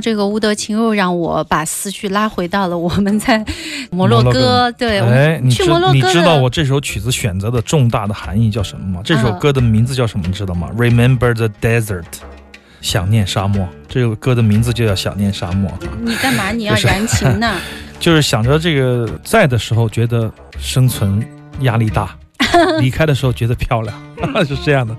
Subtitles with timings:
[0.00, 3.44] 到这个乌德琴，又让我把思绪拉回到了我们在
[3.92, 4.72] 摩洛哥。
[4.72, 9.02] 对，我哎，你知去摩洛哥你知道我这首曲子选择的重大的含义叫什么吗？
[9.04, 10.24] 这首嗯歌的名字叫什么？
[10.26, 12.04] 你知道吗？Remember the desert，
[12.80, 13.68] 想念沙漠。
[13.88, 15.70] 这首歌的名字就叫想念沙漠，
[16.00, 16.50] 你干嘛？
[16.50, 17.56] 你要燃情呢？
[18.00, 21.22] 就是想着这个在的时候觉得生存
[21.60, 22.16] 压力大，
[22.80, 23.94] 离开的时候觉得漂亮，
[24.46, 24.96] 是这样的，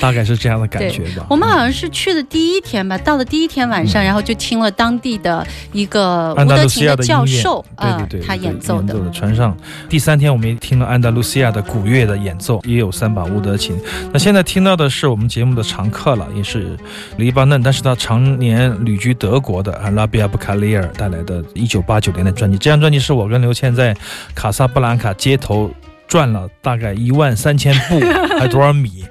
[0.00, 1.26] 大概是这样的感觉吧。
[1.28, 8.94] 我们好像是去的第一天吧，到了第一天晚上，然后就听了当地的一个乌德琴的教，授啊对对对，他对演奏的。
[9.10, 9.56] 船上。
[9.88, 13.76] 第三天我们也听了安达卢西亚的古乐的演奏，也有三把乌德琴。
[14.12, 16.76] 那现在听到的是我们节目的常客了，也是
[17.16, 22.56] 黎巴嫩，但是他常年旅居德国的啊拉比亚布卡利尔带来的1989年的专辑。
[22.58, 23.94] 这张专辑是我跟刘谦在
[24.34, 25.70] 卡萨布兰卡街头。
[26.06, 28.00] 转了大概一万三千步，
[28.38, 29.04] 还多少米？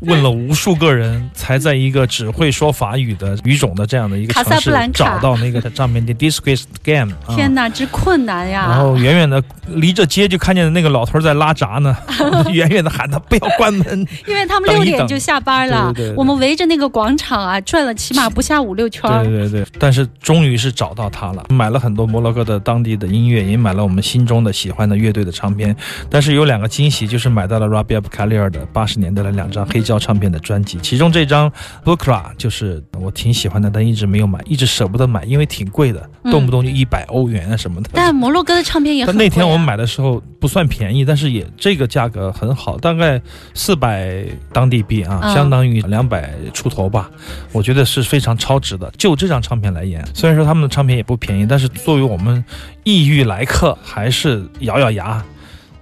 [0.00, 7.12] 问了无数个人，才在一个只会说法语的语种的这样的一个卡城市找到那个唱片的 Discreet Game。
[7.26, 8.66] 啊天哪，之困难呀！
[8.68, 11.94] 然后远远的离着街就看见那个老头在拉闸呢，
[12.52, 14.06] 远远的喊他不要关门。
[14.26, 19.22] 因为他们六点就下班了，对对对对我们围着那个广场啊转了起码不下五六圈儿。
[19.24, 25.76] 对对对，但是终于是找到他了，买了很多摩洛哥的当地的音乐，也买了我们心中的喜欢的乐队的唱片。
[26.08, 31.50] 但是有两个惊喜，就是买到了 Rabia b k a l i r 的八十年代的两张黑胶唱片的专辑，其中这张
[31.84, 37.90] Bukra 就是我挺喜欢的，但一直没有买，一直舍不得买，因为挺贵的，嗯动不动就一百欧元啊什么的。
[37.92, 39.16] 但摩洛哥的唱片也很、啊。
[39.16, 43.20] 但那天我们买的时候不算便宜，但是也这个价格很好，大概
[43.54, 47.10] 四百当地币啊，嗯相当于两百出头吧。
[47.52, 48.90] 我觉得是非常超值的。
[48.96, 52.44] 就这张唱片来言，虽然说他们的唱片也不便宜，但是作为我们
[52.84, 55.22] 异域来客，还是咬咬牙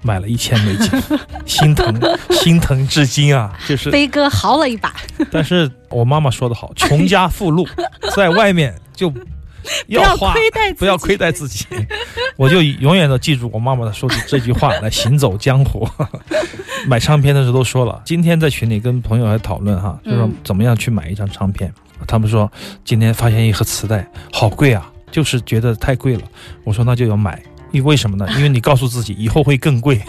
[0.03, 1.03] 买了一千美金，
[1.47, 2.01] 心疼
[2.31, 3.53] 心疼至今啊！
[3.69, 4.95] 就是， 飞哥豪了一把，
[5.31, 7.67] 但是我妈妈说的好，穷家富路，
[8.15, 9.21] 在外面就 不
[9.89, 10.33] 要花。
[10.33, 11.67] 亏待自己不要亏待自己，
[12.37, 15.87] 我就永远都记住我妈妈的说的这句话来行走江湖。
[16.87, 21.73] 买唱片的时候都说了，今天在群里跟朋友还讨论哈，就说嗯怎么样去买一张唱片。
[22.07, 22.51] 他们说
[22.85, 26.23] 今天发现一盒磁带，好贵啊，就是觉得太贵了。
[26.63, 27.43] 我说那就要买，
[27.73, 28.27] 因为为什么呢？
[28.37, 30.01] 因为你告诉自己以后会更贵，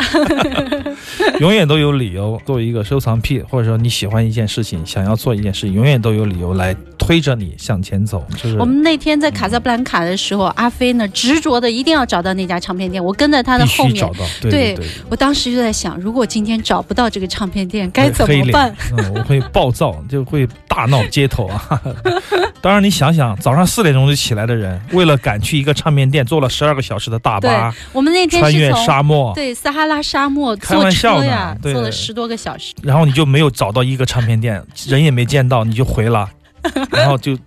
[1.40, 2.42] 永远都有理由。
[2.46, 6.76] 作为一个收藏癖，或者说你喜欢一件事情，想要做一件事情，永远都有理由来
[7.10, 8.24] 推着你向前走。
[8.38, 14.10] 就是我们那天在卡萨布兰卡的时候，阿飞呢执着的一定要找到那家唱片店，我跟在他的后面找。
[14.10, 14.86] 到，对对对。
[15.10, 18.72] 我当时就在想，如果今天找不到这个唱片店，该怎么办？
[18.96, 21.82] 嗯，我会暴躁，就会大闹街头啊。
[22.62, 32.76] 当然，你想想，早上四点钟就起来的人，为了赶去一个唱片店，坐了十二个小时的大巴，我们那天穿越沙漠，对撒哈拉沙漠开坐玩笑呀，对坐了十多个小时。
[32.84, 36.30] 然后你就没有找到一个唱片店，人也没见到，你就回了，
[36.92, 37.38] 然后就。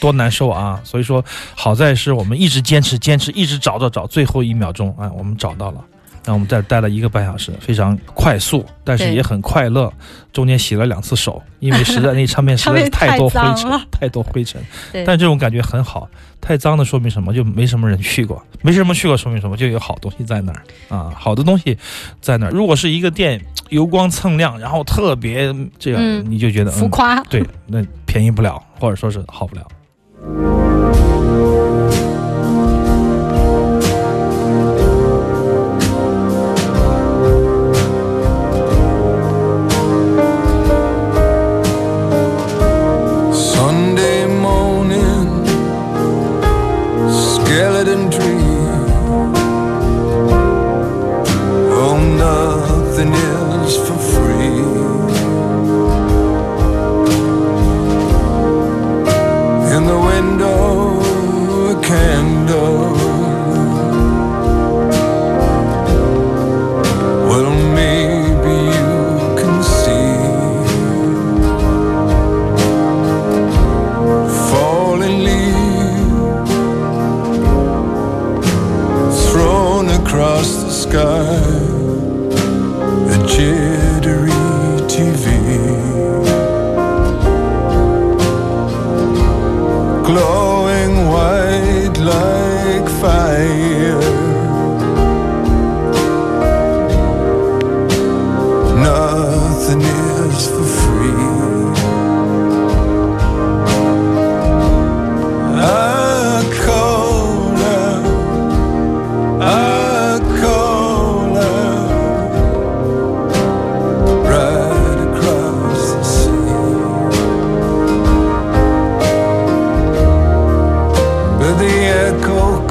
[0.00, 0.78] 多难受啊！
[0.84, 1.24] 所以说，
[1.54, 5.82] 好在是我们一直坚持，坚持，一直找找找，最后一秒钟，哎，我们找到了。
[6.24, 9.90] 然后我们在这待了一个半小时，非常快速，但是也很快乐。
[10.32, 14.60] 中间洗了两次手，因为实在那唱片 实在是太多灰尘太，太多灰尘。
[14.92, 16.08] 对但这种感觉很好。
[16.40, 17.32] 太脏的说明什么？
[17.32, 19.56] 就没什么人去过，没什么去过说明什么？
[19.56, 21.78] 就有好东西在那儿啊，好的东西
[22.20, 22.50] 在那儿。
[22.50, 29.66] 如果是一个店油光锃亮，然后特别这个，嗯你就觉得浮夸嗯，对，那便宜不了，或者说是好不了。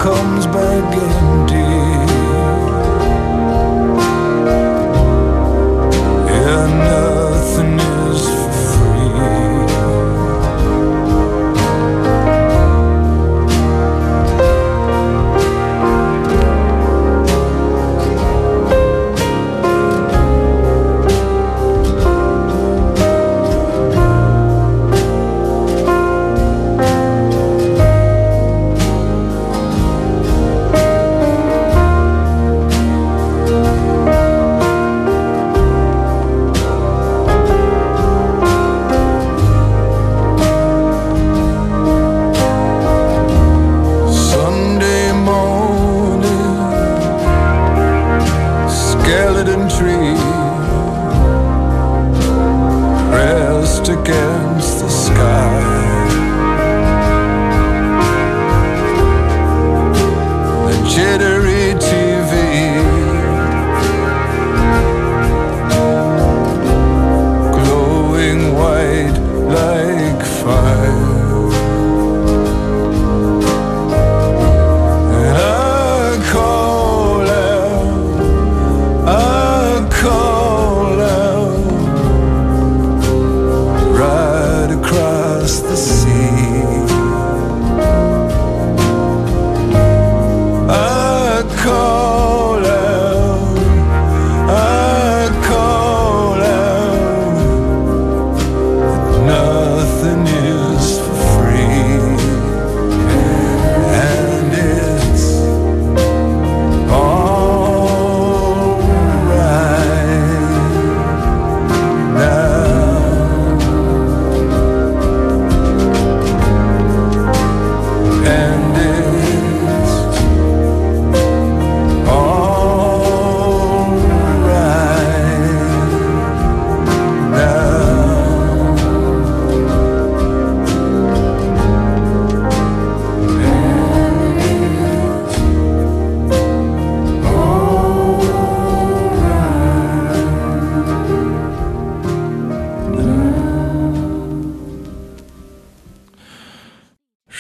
[0.06, 1.25] Comes back empty.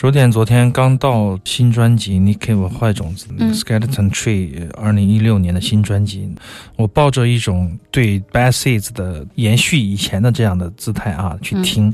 [0.05, 3.51] 薯点昨天刚到新专辑《Nick Cave 坏种子》嗯。
[3.51, 6.29] Skeleton Tree》二零一六年的新专辑，
[6.75, 11.91] 我抱着一种对 Bad Seeds 的延续以前的这样的姿态啊去听，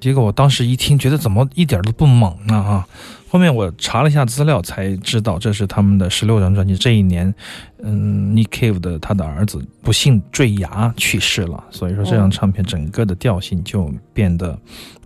[0.00, 2.84] 结果我当时一听，觉得怎么一点都不猛呢啊！
[3.32, 6.76] 后面我查了一下资料，才知道这是他们的十六张专辑。
[6.76, 7.34] 这一年，
[7.82, 14.54] 嗯，Nick Cave 的他的儿子不幸坠崖去世了，所以说这张唱片整个的调性就变得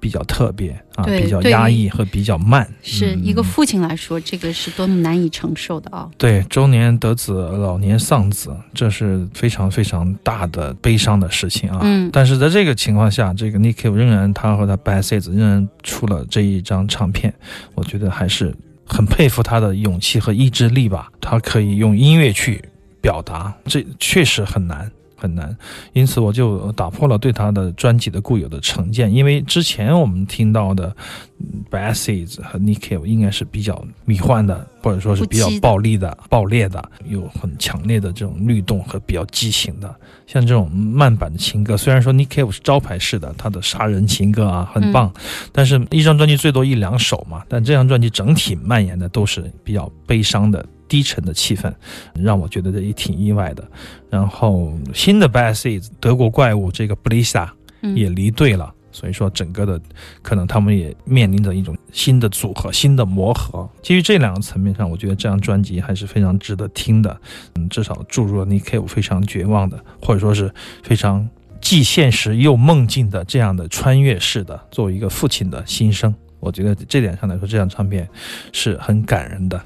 [0.01, 2.67] 比较特别啊，比较压抑和比较慢。
[2.69, 6.11] 嗯是一个父亲来说，这个是多么难以承受的啊！
[6.19, 11.79] 对，中年得子，老年丧子，这是非常非常大的悲伤的事情啊。
[11.83, 17.33] 嗯但是在这个情况下，这个 Nick Cave 仍然他和他 Bad Seeds 仍然出了这一张唱片，
[17.77, 18.55] 我觉得还是
[18.87, 21.13] 很佩服他的勇气和意志力吧。
[21.21, 22.65] 他可以用音乐去
[23.03, 24.91] 表达，这确实很难。
[25.17, 25.57] 很难，
[25.95, 30.95] 因此我就打破了对他的专辑的固有的成见，因为之前我们听到的
[31.39, 39.93] 嗯 Bad Seeds 和 Cave 应该是比较迷幻的，或者说是比较暴力的、爆裂的，有很强烈的这种律动和比较激情的。
[40.27, 45.13] 像这种慢版的情歌，虽然说 Cave 是招牌式的，他的杀人情歌啊很棒，
[45.53, 50.65] 但是一张专辑最多一两首嘛，但这张专辑整体蔓延的都是比较悲伤的。
[50.89, 51.73] 低沉的气氛，
[52.15, 53.63] 让我觉得这也挺意外的。
[54.11, 57.53] 然后新的 Bad Seeds 德国怪物这个布丽萨
[57.83, 59.81] 嗯也离队了，所以说整个的
[60.23, 63.69] 可能他们也面临着一种新的组合、新的磨合。
[63.83, 67.21] 基于这两个层面上，我觉得这张专辑还是非常值得听的。
[67.57, 70.53] 嗯，至少注入了 Nick Cave 非常绝望的，或者说是
[70.83, 71.29] 非常
[71.61, 76.15] 既现实又梦境的这样的穿越式的，作为一个父亲的心声。
[76.39, 78.09] 我觉得这点上来说，这张唱片
[78.53, 79.61] 是很感人的。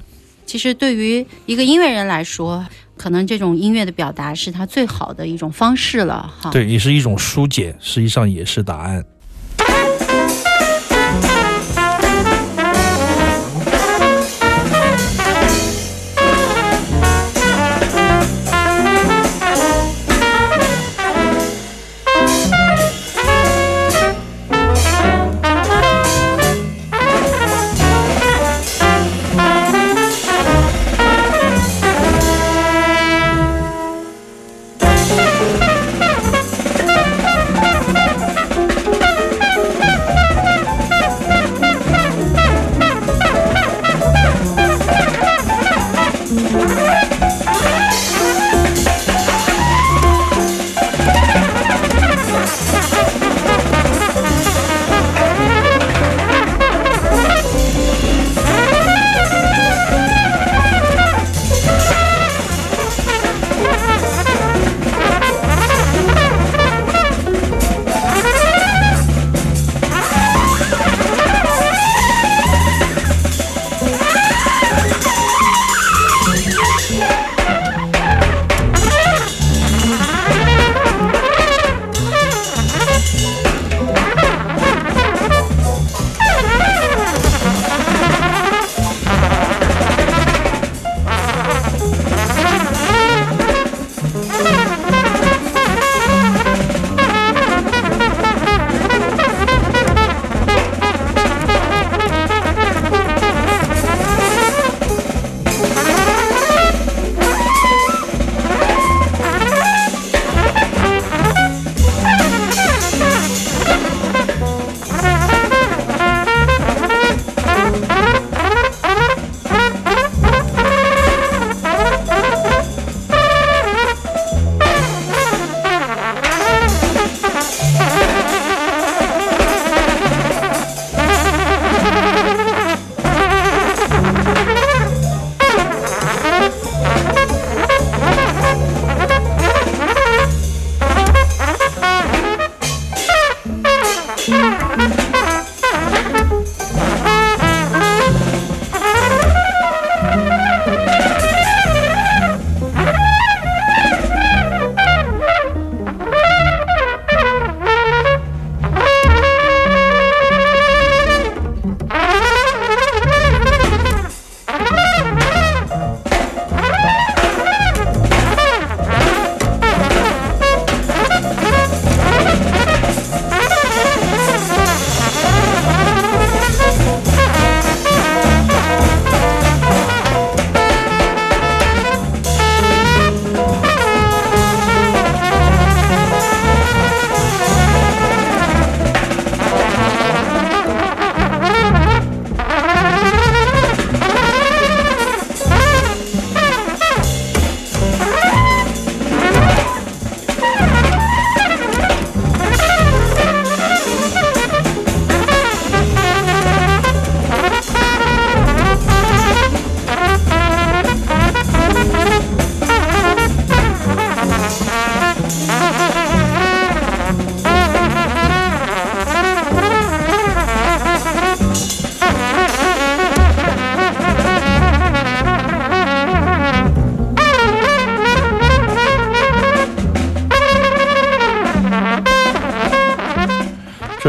[0.51, 2.67] 其实对于一个音乐人来说，
[2.97, 6.51] 可能这种音乐的表达是他最好的一种方式了哈。
[6.51, 9.01] 对，也是一种疏解，实际上也是答案。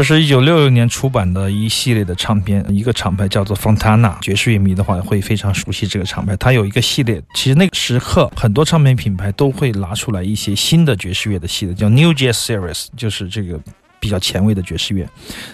[0.03, 4.19] 是一九六六年出版的一系列的唱片，一个厂牌叫做 Fontana。
[4.19, 7.21] 爵士乐迷的话会非常熟悉这个厂牌，它有一个系列。
[7.35, 13.59] 其实那个时刻，很多唱片品牌都会拿出来一些新的爵士乐的系列，叫 New Jazz Series，就是这个。
[14.03, 15.07] 比较前卫的爵士乐，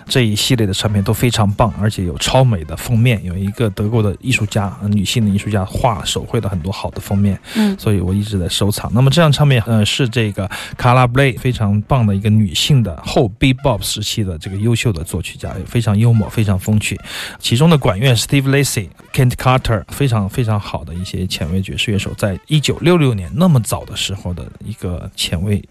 [0.08, 8.92] 这一系列的唱片都非常棒，而且有超美的封面，有一个德国的艺术家，女性的艺术家画手绘了很多好的封面，嗯，所以我一直在收藏。
[8.92, 17.00] 那么这张唱片，呃，是这个卡拉布雷非常棒的一个女性的后 Bebop 时期的这个优秀的作曲家，非常幽默，非常风趣。
[17.38, 25.64] 其中的管乐 Steve Lacy、Kent Carter，非常非常好的一些前卫爵士乐手，在一九六六年那么早的时候的一个前卫。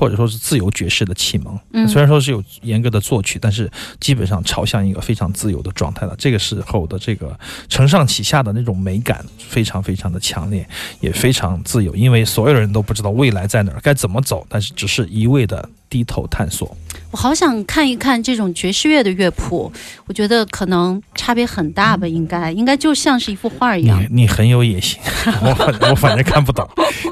[0.00, 6.14] 或者说是自由爵士的启蒙，嗯虽然说是有严格的作曲，但是基本上朝向一个非常自由的状态了。
[6.16, 10.66] 这个时候的这个承上启下的那种美感非常非常的强烈，
[11.00, 16.74] 也非常自由，因为所有人都不知道未来在哪儿，该怎么走，但是只是一味的低头探索。
[17.10, 19.70] 我好想看一看这种爵士乐的乐谱，
[20.06, 24.00] 我觉得可能差别很大吧，应该应该就像是一幅画一样。
[24.00, 24.98] 你你很有野心，
[25.42, 26.66] 我反我反正看不懂，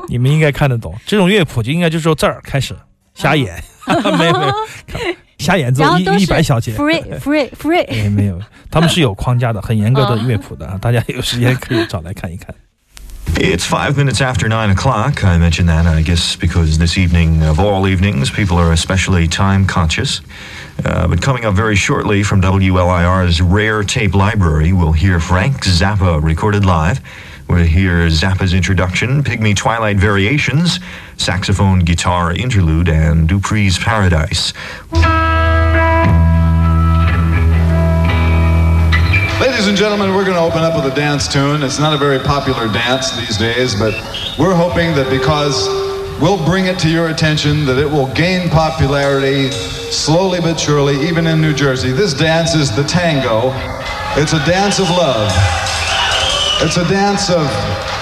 [0.08, 0.94] 你们应该看得懂。
[1.04, 2.76] 这种乐谱就应该就是说这儿开始
[3.14, 3.60] 瞎演，
[4.16, 4.52] 没有没有，
[4.86, 5.00] 看
[5.38, 6.76] 瞎演奏一一百小节。
[6.76, 8.38] free free free，哎，没有，
[8.70, 12.54] 他们是有框架的，很严格的 乐谱的啊，大家有时间可以找来看一看。
[13.40, 15.22] It's five minutes after nine o'clock.
[15.22, 19.64] I mention that, I guess, because this evening, of all evenings, people are especially time
[19.64, 20.22] conscious.
[20.84, 26.20] Uh, but coming up very shortly from WLIR's Rare Tape Library, we'll hear Frank Zappa
[26.20, 27.00] recorded live.
[27.48, 30.80] We'll hear Zappa's introduction, Pygmy Twilight Variations,
[31.16, 34.52] saxophone guitar interlude, and Dupree's Paradise.
[39.40, 41.62] Ladies and gentlemen, we're going to open up with a dance tune.
[41.62, 43.94] It's not a very popular dance these days, but
[44.36, 45.68] we're hoping that because
[46.20, 51.28] we'll bring it to your attention, that it will gain popularity slowly but surely, even
[51.28, 51.92] in New Jersey.
[51.92, 53.52] This dance is the tango.
[54.20, 55.30] It's a dance of love.
[56.60, 57.46] It's a dance of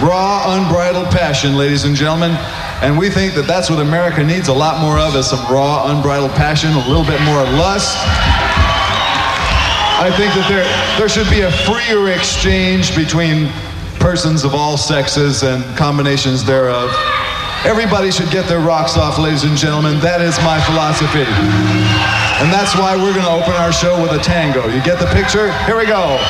[0.01, 2.33] raw, unbridled passion, ladies and gentlemen.
[2.81, 5.93] And we think that that's what America needs a lot more of is some raw,
[5.93, 7.93] unbridled passion, a little bit more lust.
[9.99, 10.65] I think that there,
[11.01, 13.49] there should be a freer exchange between
[13.99, 16.93] persons of all sexes and combinations thereof.
[17.65, 19.99] Everybody should get their rocks off, ladies and gentlemen.
[20.01, 21.25] That is my philosophy.
[21.25, 24.69] And that's why we're going to open our show with a tango.
[24.69, 25.51] You get the picture?
[25.65, 26.21] Here we go.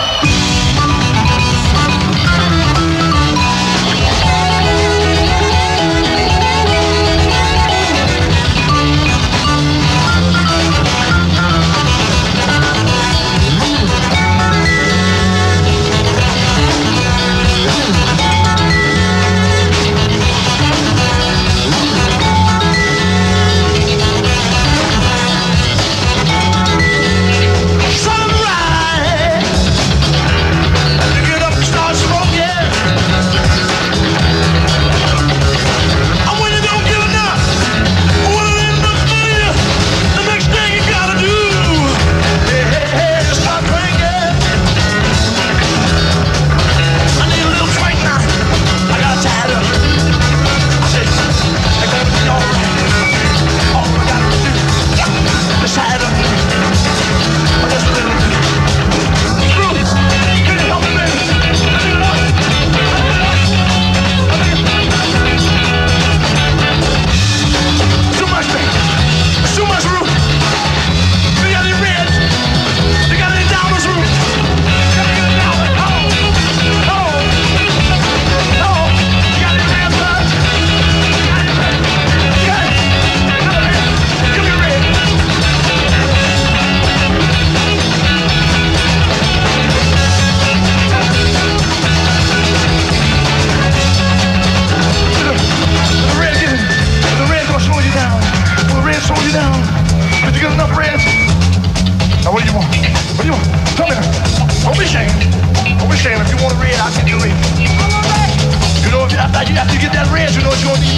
[110.35, 110.43] you're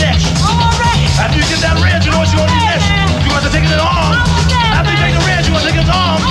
[0.00, 0.24] next.
[0.40, 0.72] I'm.
[1.20, 2.88] After you get that red, you know what you're gonna next.
[3.20, 4.16] You got to take it in the arm.
[4.72, 6.24] After you take the red, you got to take it in the arm.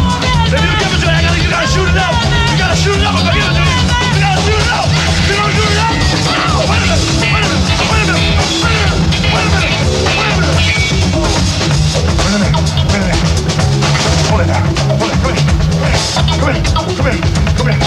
[0.50, 2.18] If you give it to me, I gotta, you gotta shoot it up.
[2.50, 3.78] You gotta shoot it up if I give it to you.
[4.18, 4.90] You gotta shoot it up.
[5.30, 5.94] You don't shoot it up.
[6.66, 6.98] Wait a minute.
[7.22, 7.62] Wait a minute.
[7.86, 8.26] Wait a minute.
[9.30, 9.78] Wait a minute.
[9.78, 10.18] Wait
[12.26, 12.50] a minute.
[12.88, 13.14] Come here.
[13.14, 13.22] Come
[15.28, 15.38] here.
[15.38, 15.68] Come
[16.38, 16.38] here.
[16.38, 16.58] Come here.
[16.58, 16.98] Come here.
[17.38, 17.78] Come here.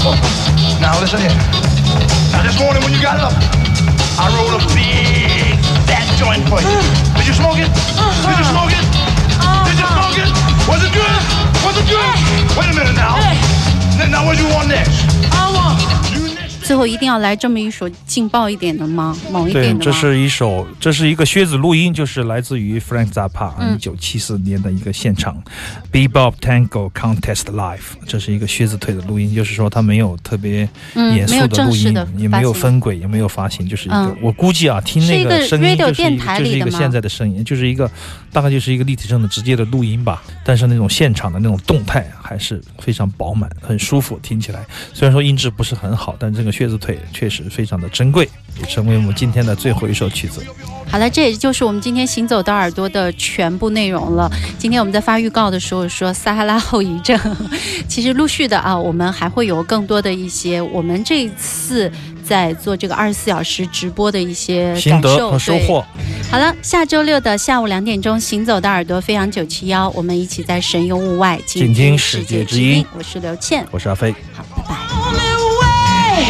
[0.00, 0.71] Come here
[1.02, 1.34] listen here.
[2.30, 3.34] Now this morning when you got up,
[4.18, 6.78] I rolled a big fat joint for you.
[7.18, 7.70] Did you smoke it?
[7.70, 8.86] Did you smoke it?
[9.66, 10.30] Did you smoke it?
[10.66, 11.22] Was it good?
[11.66, 12.14] Was it good?
[12.58, 13.18] Wait a minute now.
[13.98, 15.06] Now, now what you want next?
[15.30, 16.31] I want.
[16.72, 19.14] 最后一定要来这么一首劲爆一点的吗？
[19.30, 19.84] 猛一对点，的吗？
[19.84, 23.74] 这是一首，这是一个靴子录音，就是来自于 Frank Zappa 嗯。
[23.74, 25.42] 一九七四年的一个现场、
[25.92, 34.16] Bebop Tango Contest Live，这是一个靴子腿的录音，就是说他没有特别嗯严肃的录音，也没有分轨，也没有发行，就是一个、嗯。
[34.22, 37.90] 我估计啊，听那个声音就是一电个就是台里的个现在的声音，就是一个
[38.32, 44.64] 大概就是一个立体声的直接的录音吧，但是那种现场的那种动态还是非常饱满，很舒服，听起来。
[44.94, 50.42] 虽然说音质不是很好，但这个靴子腿确实非常的珍贵，也成为我们今天的最后一首曲子。
[50.90, 54.30] 好了，这也就是我们今天行走的耳朵的全部内容了。
[54.58, 57.18] 今天我们在发预告的时候说撒哈拉后遗症，
[57.88, 61.90] 其实陆续的啊，我们还会有更多的一些我们这一次
[62.22, 65.82] 在做这个二十四小时直播的一些心得感受和收获。
[66.30, 74.14] 好了，下周六的下午两点钟，行走的耳朵飞扬九七幺，我们一起在神游物外，静听世界之音我是刘倩，我是阿飞。
[74.34, 74.44] 好，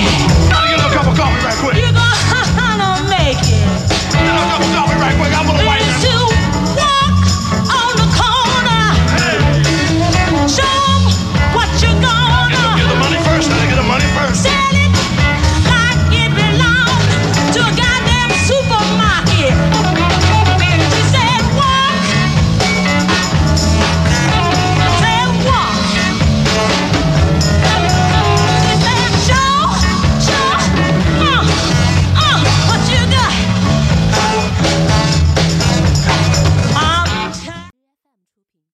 [0.04, 0.41] Thank.